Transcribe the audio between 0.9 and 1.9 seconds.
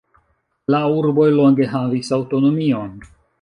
urboj longe